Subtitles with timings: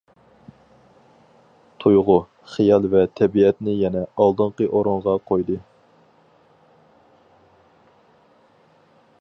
[1.83, 2.15] تۇيغۇ،
[2.53, 5.61] خىيال ۋە تەبىئەتنى يەنە ئالدىنقى ئورۇنغا قويدى.